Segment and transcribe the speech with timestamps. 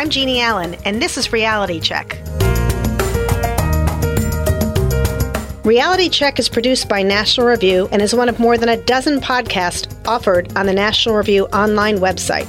[0.00, 2.18] I'm Jeanne Allen, and this is Reality Check.
[5.62, 9.20] Reality Check is produced by National Review and is one of more than a dozen
[9.20, 12.48] podcasts offered on the National Review online website.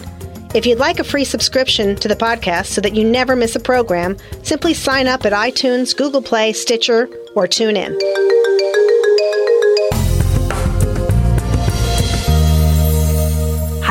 [0.55, 3.59] If you'd like a free subscription to the podcast so that you never miss a
[3.59, 8.50] program, simply sign up at iTunes, Google Play, Stitcher, or TuneIn.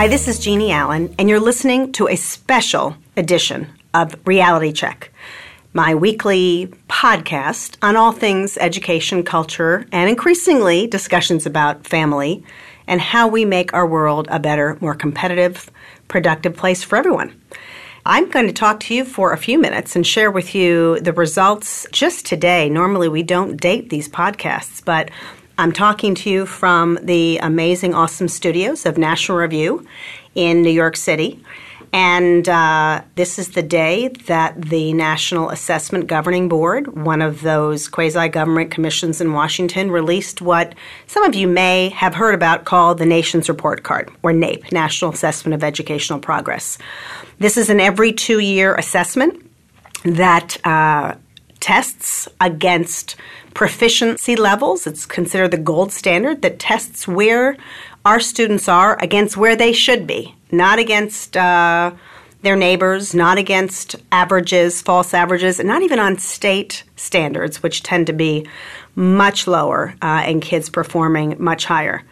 [0.00, 5.12] Hi, this is Jeanne Allen, and you're listening to a special edition of Reality Check,
[5.74, 12.42] my weekly podcast on all things education, culture, and increasingly discussions about family
[12.86, 15.70] and how we make our world a better, more competitive,
[16.08, 17.38] productive place for everyone.
[18.06, 21.12] I'm going to talk to you for a few minutes and share with you the
[21.12, 22.70] results just today.
[22.70, 25.10] Normally, we don't date these podcasts, but
[25.60, 29.86] I'm talking to you from the amazing, awesome studios of National Review
[30.34, 31.44] in New York City.
[31.92, 37.88] And uh, this is the day that the National Assessment Governing Board, one of those
[37.88, 40.74] quasi government commissions in Washington, released what
[41.06, 45.12] some of you may have heard about called the Nation's Report Card, or NAEP, National
[45.12, 46.78] Assessment of Educational Progress.
[47.38, 49.46] This is an every two year assessment
[50.04, 51.16] that uh,
[51.60, 53.16] tests against
[53.54, 54.86] proficiency levels.
[54.86, 57.56] It's considered the gold standard that tests where
[58.04, 61.92] our students are against where they should be, not against uh,
[62.42, 68.06] their neighbors, not against averages, false averages, and not even on state standards, which tend
[68.06, 68.46] to be
[68.94, 72.02] much lower uh, and kids performing much higher.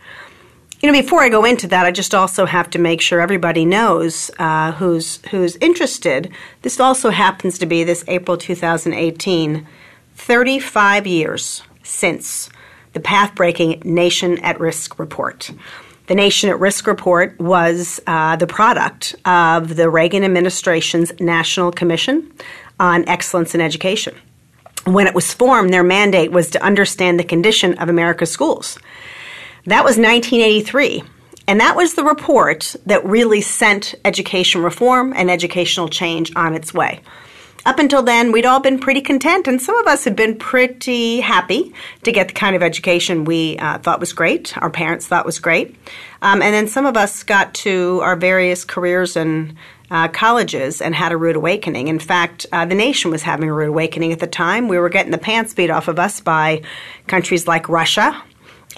[0.80, 3.64] You know, before I go into that, I just also have to make sure everybody
[3.64, 6.30] knows uh, who's who's interested.
[6.62, 9.66] This also happens to be this April 2018
[10.18, 12.50] 35 years since
[12.92, 15.50] the path breaking Nation at Risk report.
[16.08, 22.32] The Nation at Risk report was uh, the product of the Reagan administration's National Commission
[22.80, 24.14] on Excellence in Education.
[24.84, 28.78] When it was formed, their mandate was to understand the condition of America's schools.
[29.64, 31.04] That was 1983.
[31.46, 36.74] And that was the report that really sent education reform and educational change on its
[36.74, 37.02] way
[37.68, 41.20] up until then, we'd all been pretty content, and some of us had been pretty
[41.20, 45.26] happy to get the kind of education we uh, thought was great, our parents thought
[45.26, 45.76] was great.
[46.22, 49.54] Um, and then some of us got to our various careers and
[49.90, 51.88] uh, colleges and had a rude awakening.
[51.88, 54.68] In fact, uh, the nation was having a rude awakening at the time.
[54.68, 56.62] We were getting the pants beat off of us by
[57.06, 58.22] countries like Russia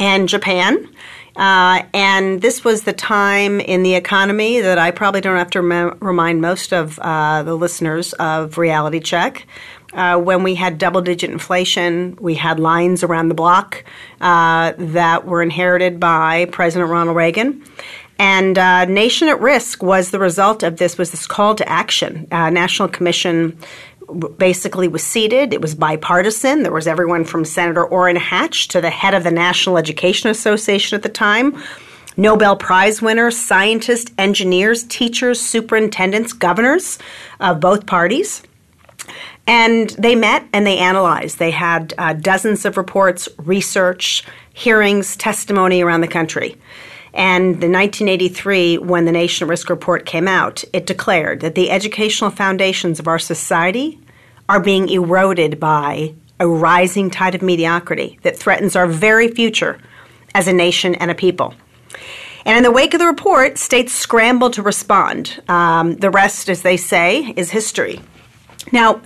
[0.01, 0.89] and Japan.
[1.37, 5.63] Uh, and this was the time in the economy that I probably don't have to
[5.63, 9.47] rem- remind most of uh, the listeners of Reality Check.
[9.93, 13.85] Uh, when we had double digit inflation, we had lines around the block
[14.21, 17.65] uh, that were inherited by President Ronald Reagan.
[18.21, 22.29] And uh, Nation at Risk was the result of this, was this call to action.
[22.31, 23.59] Uh, National Commission
[24.37, 25.53] basically was seated.
[25.53, 26.63] It was bipartisan.
[26.63, 30.97] There was everyone from Senator Orrin Hatch to the head of the National Education Association
[30.97, 31.63] at the time.
[32.17, 36.99] Nobel Prize winners, scientists, engineers, teachers, superintendents, governors
[37.39, 38.43] of both parties.
[39.47, 41.39] And they met and they analyzed.
[41.39, 46.57] They had uh, dozens of reports, research, hearings, testimony around the country.
[47.13, 51.71] And in 1983, when the Nation at Risk Report came out, it declared that the
[51.71, 54.00] educational foundations of our society
[54.51, 59.79] are being eroded by a rising tide of mediocrity that threatens our very future
[60.35, 61.55] as a nation and a people.
[62.45, 65.41] And in the wake of the report, states scrambled to respond.
[65.49, 68.01] Um, the rest, as they say, is history.
[68.73, 69.03] Now,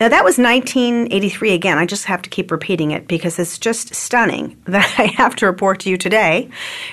[0.00, 1.76] now, that was 1983 again.
[1.76, 5.46] I just have to keep repeating it because it's just stunning that I have to
[5.46, 6.48] report to you today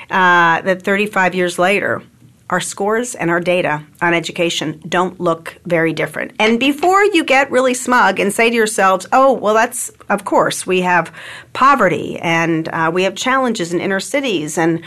[0.10, 2.04] uh, that 35 years later,
[2.50, 6.32] our scores and our data on education don't look very different.
[6.40, 10.66] And before you get really smug and say to yourselves, oh, well, that's, of course,
[10.66, 11.14] we have
[11.54, 14.82] poverty and uh, we have challenges in inner cities and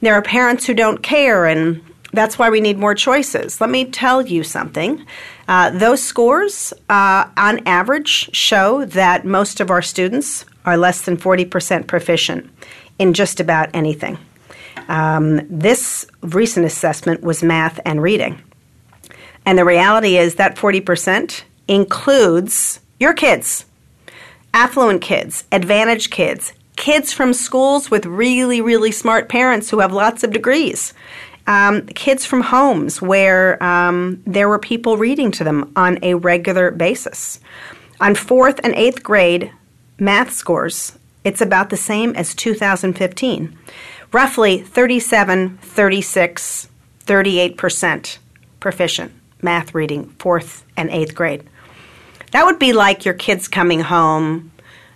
[0.00, 1.82] there are parents who don't care and
[2.12, 3.60] that's why we need more choices.
[3.60, 5.04] Let me tell you something.
[5.46, 11.16] Uh, those scores, uh, on average, show that most of our students are less than
[11.16, 12.50] 40% proficient
[12.98, 14.18] in just about anything.
[14.88, 18.42] Um, this recent assessment was math and reading.
[19.46, 23.66] And the reality is that 40% includes your kids,
[24.52, 30.24] affluent kids, advantaged kids, kids from schools with really, really smart parents who have lots
[30.24, 30.94] of degrees
[31.46, 36.70] um, kids from homes where um, there were people reading to them on a regular
[36.70, 37.40] basis.
[38.00, 39.52] On fourth and eighth grade
[39.98, 43.56] math scores, it's about the same as 2015.
[44.14, 46.68] Roughly 37, 36,
[47.04, 48.18] 38%
[48.60, 49.12] proficient
[49.42, 51.42] math reading, fourth and eighth grade.
[52.30, 54.52] That would be like your kids coming home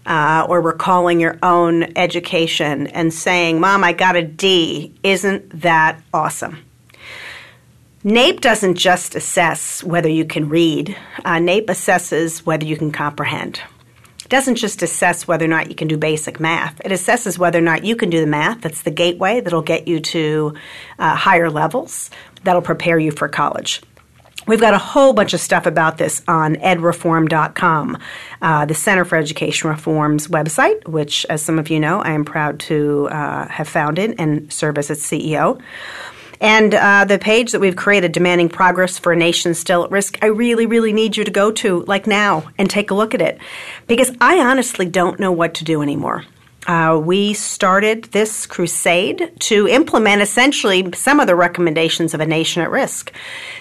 [0.06, 4.94] uh, or recalling your own education and saying, Mom, I got a D.
[5.02, 6.58] Isn't that awesome?
[8.04, 13.62] NAEP doesn't just assess whether you can read, uh, NAEP assesses whether you can comprehend.
[14.28, 16.80] Doesn't just assess whether or not you can do basic math.
[16.84, 18.60] It assesses whether or not you can do the math.
[18.60, 20.54] That's the gateway that'll get you to
[20.98, 22.10] uh, higher levels,
[22.44, 23.82] that'll prepare you for college.
[24.48, 27.98] We've got a whole bunch of stuff about this on edreform.com,
[28.40, 32.24] uh, the Center for Education Reform's website, which, as some of you know, I am
[32.24, 35.60] proud to uh, have founded and serve as its CEO.
[36.40, 40.18] And uh, the page that we've created, Demanding Progress for a Nation Still at Risk,
[40.22, 43.22] I really, really need you to go to, like now, and take a look at
[43.22, 43.38] it.
[43.86, 46.24] Because I honestly don't know what to do anymore.
[46.68, 52.60] Uh, we started this crusade to implement essentially some of the recommendations of a nation
[52.60, 53.10] at risk.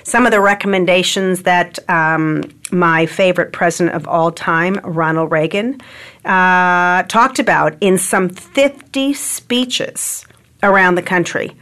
[0.04, 5.80] Some of the recommendations that um, my favorite president of all time, Ronald Reagan,
[6.26, 10.26] uh, talked about in some 50 speeches
[10.62, 11.56] around the country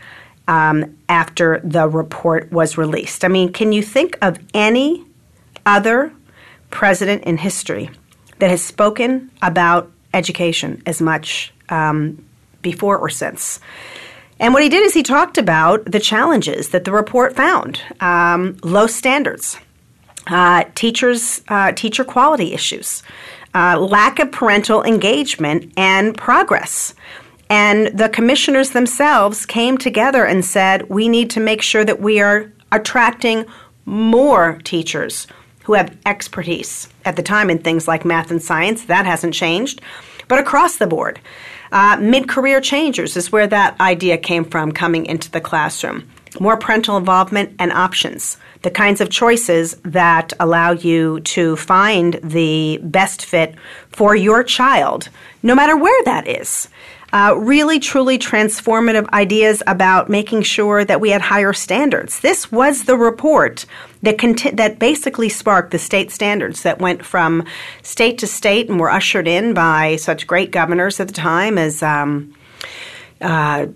[0.47, 3.23] um, after the report was released.
[3.23, 5.05] I mean, can you think of any
[5.65, 6.11] other
[6.69, 7.89] president in history
[8.39, 12.25] that has spoken about education as much um,
[12.61, 13.59] before or since.
[14.39, 18.57] And what he did is he talked about the challenges that the report found um,
[18.63, 19.57] low standards,
[20.27, 23.03] uh, teachers, uh, teacher quality issues,
[23.53, 26.93] uh, lack of parental engagement and progress.
[27.49, 32.19] And the commissioners themselves came together and said, we need to make sure that we
[32.19, 33.45] are attracting
[33.85, 35.27] more teachers
[35.63, 38.85] who have expertise at the time in things like math and science.
[38.85, 39.81] That hasn't changed.
[40.27, 41.19] But across the board,
[41.71, 46.09] uh, Mid career changers is where that idea came from coming into the classroom.
[46.39, 52.79] More parental involvement and options, the kinds of choices that allow you to find the
[52.83, 53.55] best fit
[53.89, 55.09] for your child,
[55.43, 56.67] no matter where that is
[57.15, 62.19] uh, really, truly transformative ideas about making sure that we had higher standards.
[62.19, 63.65] This was the report
[64.01, 64.17] that,
[64.51, 67.45] that basically sparked the state standards that went from
[67.83, 71.81] state to state and were ushered in by such great governors at the time as.
[71.81, 72.35] Um,
[73.21, 73.67] uh,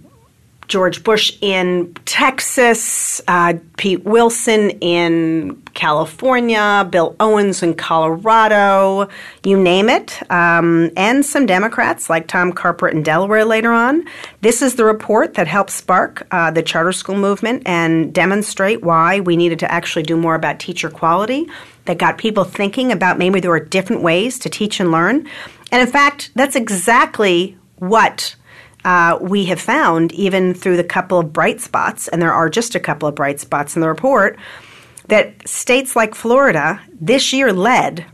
[0.69, 9.09] George Bush in Texas, uh, Pete Wilson in California, Bill Owens in Colorado,
[9.43, 14.05] you name it, um, and some Democrats like Tom Carper in Delaware later on.
[14.41, 19.21] This is the report that helped spark uh, the charter school movement and demonstrate why
[19.21, 21.49] we needed to actually do more about teacher quality.
[21.85, 25.27] That got people thinking about maybe there were different ways to teach and learn.
[25.71, 28.35] And in fact, that's exactly what
[28.85, 32.75] uh, we have found, even through the couple of bright spots, and there are just
[32.75, 34.37] a couple of bright spots in the report,
[35.07, 38.05] that states like Florida this year led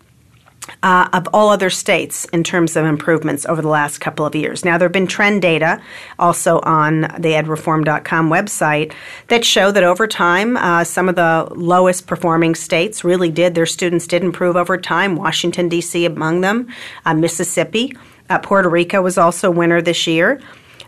[0.82, 4.66] uh, of all other states in terms of improvements over the last couple of years.
[4.66, 5.82] Now, there have been trend data
[6.18, 8.94] also on the edreform.com website
[9.28, 13.66] that show that over time, uh, some of the lowest performing states really did, their
[13.66, 16.06] students did improve over time, Washington, D.C.
[16.06, 16.68] among them,
[17.06, 17.94] uh, Mississippi.
[18.30, 20.42] Uh, Puerto Rico was also winner this year.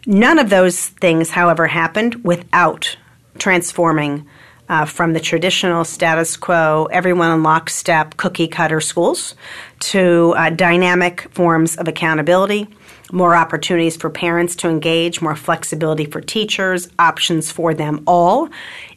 [0.05, 2.97] None of those things, however, happened without
[3.37, 4.27] transforming
[4.69, 9.35] uh, from the traditional status quo, everyone in lockstep, cookie cutter schools,
[9.79, 12.67] to uh, dynamic forms of accountability,
[13.11, 18.49] more opportunities for parents to engage, more flexibility for teachers, options for them all,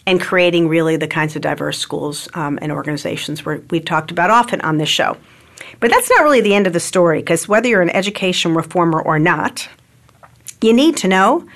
[0.07, 4.61] and creating really the kinds of diverse schools um, and organizations we've talked about often
[4.62, 5.17] on this show.
[5.79, 9.00] But that's not really the end of the story because whether you're an education reformer
[9.00, 9.69] or not,
[10.61, 11.47] you need to know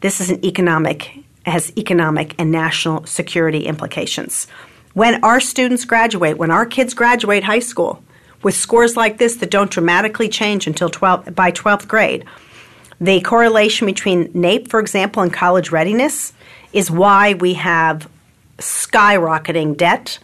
[0.00, 4.46] this is an economic has economic and national security implications.
[4.94, 8.02] When our students graduate, when our kids graduate high school
[8.42, 12.24] with scores like this that don't dramatically change until 12, by 12th grade,
[13.00, 16.32] the correlation between NAEP, for example, and college readiness
[16.72, 18.08] is why we have
[18.58, 20.18] skyrocketing debt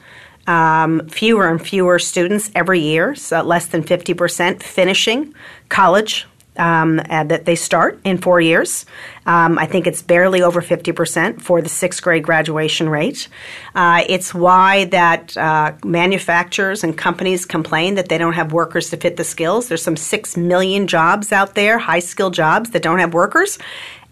[0.49, 5.35] um, fewer and fewer students every year, so less than 50% finishing
[5.69, 6.27] college
[6.57, 8.85] um, that they start in four years.
[9.27, 13.29] Um, I think it's barely over 50% for the sixth grade graduation rate.
[13.75, 18.97] Uh, it's why that uh, manufacturers and companies complain that they don't have workers to
[18.97, 19.69] fit the skills.
[19.69, 23.59] There's some 6 million jobs out there, high skill jobs, that don't have workers,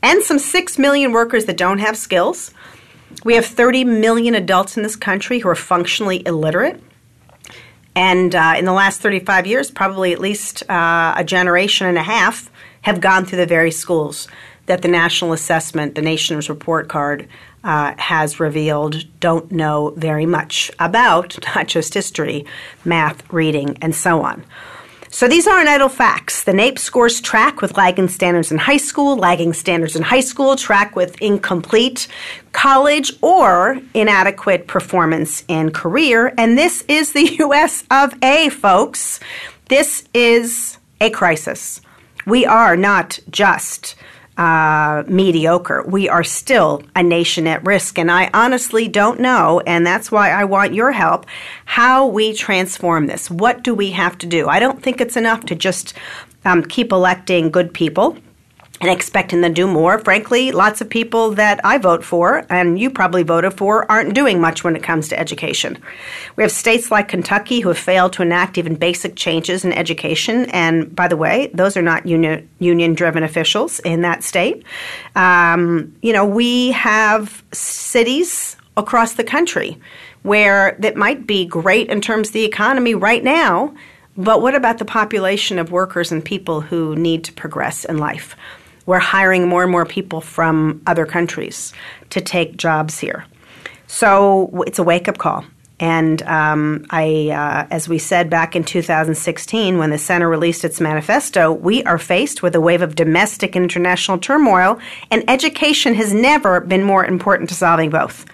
[0.03, 2.53] and some 6 million workers that don't have skills.
[3.25, 6.83] We have 30 million adults in this country who are functionally illiterate.
[7.95, 12.03] And uh, in the last 35 years, probably at least uh, a generation and a
[12.03, 12.51] half
[12.83, 14.29] have gone through the very schools
[14.67, 17.27] that the National Assessment, the Nation's Report Card,
[17.65, 22.45] uh, has revealed don't know very much about not just history,
[22.85, 24.45] math, reading, and so on.
[25.11, 26.45] So these aren't idle facts.
[26.45, 30.57] The NAEP scores track with lagging standards in high school, lagging standards in high school
[30.57, 32.09] track with incomplete
[32.53, 36.35] college or inadequate performance in career.
[36.37, 39.21] And this is the US of A, folks.
[39.69, 41.81] This is a crisis.
[42.27, 43.95] We are not just
[44.37, 45.83] uh, mediocre.
[45.87, 47.99] We are still a nation at risk.
[47.99, 51.27] And I honestly don't know, and that's why I want your help,
[51.65, 53.31] how we transform this.
[53.31, 54.49] What do we have to do?
[54.49, 55.95] I don't think it's enough to just
[56.45, 58.19] um, keep electing good people
[58.81, 59.99] and expecting them to do more.
[59.99, 64.41] Frankly, lots of people that I vote for, and you probably voted for, aren't doing
[64.41, 65.79] much when it comes to education.
[66.37, 70.45] We have states like Kentucky who have failed to enact even basic changes in education.
[70.51, 74.63] And by the way, those are not union driven officials in that state.
[75.15, 79.81] Um, you know, we have cities across the country
[80.23, 83.75] where that might be great in terms of the economy right now.
[84.19, 88.37] But what about the population of workers and people who need to progress in life?
[88.87, 91.73] We're hiring more and more people from other countries
[92.11, 93.27] to take jobs here.
[93.87, 95.45] So it's a wake up call.
[95.79, 100.81] And um, I, uh, as we said back in 2016, when the center released its
[100.81, 104.79] manifesto, we are faced with a wave of domestic and international turmoil,
[105.11, 108.25] and education has never been more important to solving both.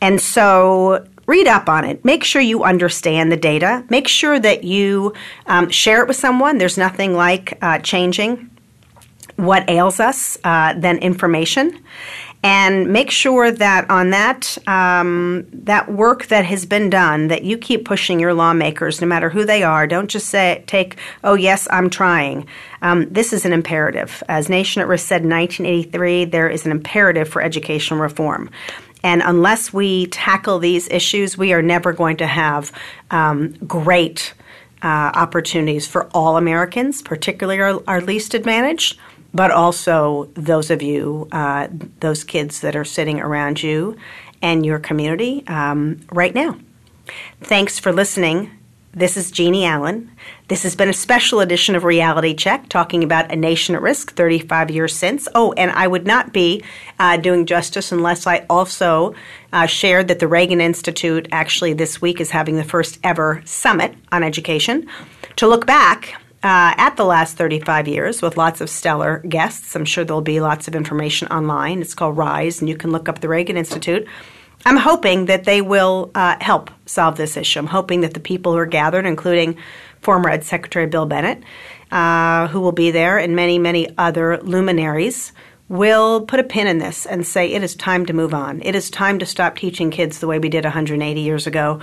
[0.00, 2.04] And so read up on it.
[2.04, 3.84] Make sure you understand the data.
[3.90, 5.12] Make sure that you
[5.46, 6.58] um, share it with someone.
[6.58, 8.48] There's nothing like uh, changing
[9.42, 11.82] what ails us uh, than information.
[12.42, 17.58] And make sure that on that um, that work that has been done that you
[17.58, 19.86] keep pushing your lawmakers no matter who they are.
[19.86, 22.46] Don't just say take oh yes i'm trying.
[22.80, 24.22] Um, this is an imperative.
[24.26, 28.48] As nation at risk said in 1983 there is an imperative for educational reform.
[29.02, 32.72] And unless we tackle these issues we are never going to have
[33.10, 34.32] um, great
[34.82, 38.98] uh, opportunities for all americans particularly our, our least advantaged
[39.32, 41.68] but also those of you, uh,
[42.00, 43.96] those kids that are sitting around you
[44.42, 46.58] and your community um, right now.
[47.40, 48.50] Thanks for listening.
[48.92, 50.10] This is Jeanne Allen.
[50.48, 54.16] This has been a special edition of Reality Check talking about a nation at risk
[54.16, 55.28] 35 years since.
[55.32, 56.64] Oh, and I would not be
[56.98, 59.14] uh, doing justice unless I also
[59.52, 63.94] uh, shared that the Reagan Institute actually this week is having the first ever summit
[64.10, 64.88] on education
[65.36, 69.76] to look back uh, at the last 35 years with lots of stellar guests.
[69.76, 71.82] I'm sure there'll be lots of information online.
[71.82, 74.06] It's called RISE, and you can look up the Reagan Institute.
[74.64, 77.58] I'm hoping that they will uh, help solve this issue.
[77.58, 79.56] I'm hoping that the people who are gathered, including
[80.00, 81.42] former Ed Secretary Bill Bennett,
[81.90, 85.32] uh, who will be there, and many, many other luminaries,
[85.68, 88.60] will put a pin in this and say it is time to move on.
[88.62, 91.80] It is time to stop teaching kids the way we did 180 years ago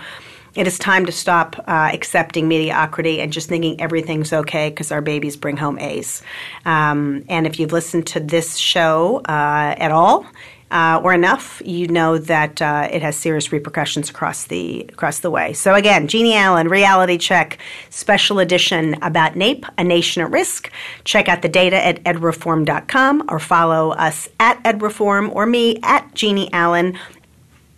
[0.57, 5.01] it is time to stop uh, accepting mediocrity and just thinking everything's okay because our
[5.01, 6.23] babies bring home A's.
[6.65, 10.25] Um, and if you've listened to this show uh, at all,
[10.69, 15.31] uh, or enough, you know that uh, it has serious repercussions across the across the
[15.31, 15.53] way.
[15.53, 17.59] So again, Jeanne Allen, Reality Check,
[17.89, 20.69] special edition about NAEP, a nation at risk.
[21.05, 26.49] Check out the data at edreform.com or follow us at edreform or me at Jeanne
[26.51, 26.99] Allen.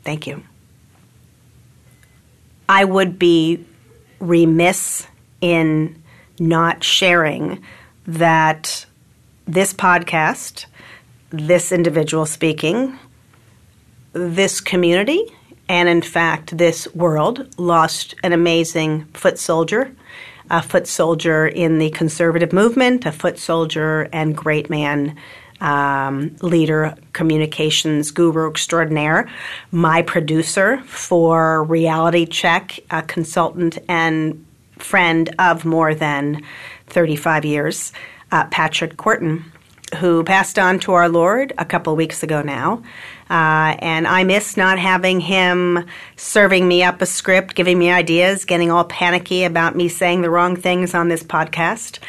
[0.04, 0.49] Thank you.
[2.70, 3.66] I would be
[4.20, 5.08] remiss
[5.42, 6.02] in
[6.40, 7.64] not sharing
[8.06, 8.86] that
[9.48, 10.68] this podcast,
[11.32, 12.98] this individual speaking,
[14.14, 15.36] this community,
[15.68, 19.92] and in fact, this world lost an amazing foot soldier,
[20.52, 25.18] a foot soldier in the conservative movement, a foot soldier and great man
[25.62, 29.30] um, leader, communications guru extraordinaire,
[29.72, 34.46] my producer for Reality Check, a consultant and
[34.78, 36.42] friend of more than
[36.88, 37.92] 35 years,
[38.32, 39.44] uh, Patrick Korten,
[39.98, 42.84] who passed on to our Lord a couple weeks ago now.
[43.30, 45.86] Uh, and I miss not having him
[46.16, 50.32] serving me up a script, giving me ideas, getting all panicky about me saying the
[50.32, 52.00] wrong things on this podcast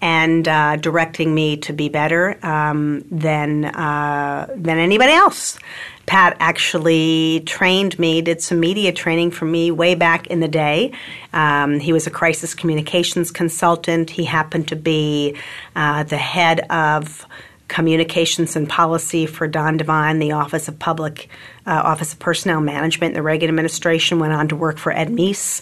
[0.00, 5.58] and uh, directing me to be better um, than uh, than anybody else.
[6.06, 10.92] Pat actually trained me, did some media training for me way back in the day.
[11.34, 14.08] Um, he was a crisis communications consultant.
[14.08, 15.36] He happened to be
[15.76, 17.26] uh, the head of
[17.68, 21.28] communications and policy for Don Devine, the Office of Public
[21.66, 24.18] uh, Office of Personnel Management in the Reagan administration.
[24.18, 25.60] Went on to work for Ed Meese.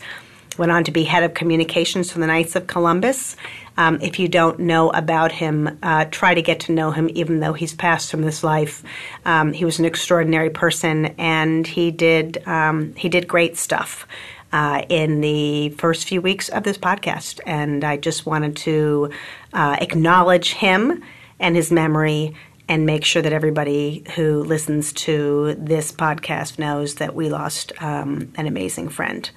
[0.57, 3.37] Went on to be head of communications for the Knights of Columbus
[3.77, 7.41] Um, if you don't know about him, uh, try to get to know him, even
[7.41, 8.83] though he's passed from this life.
[9.25, 14.07] Um, he was an extraordinary person, and he did um, he did great stuff.
[14.53, 17.41] Uh, in the first few weeks of this podcast.
[17.45, 19.11] And I just wanted to
[19.53, 21.03] uh, acknowledge him
[21.41, 22.35] and his memory
[22.69, 28.33] and make sure that everybody who listens to this podcast knows that we lost um,
[28.37, 29.29] an amazing friend.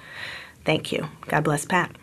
[0.64, 1.08] Thank you.
[1.26, 1.99] God bless Pat.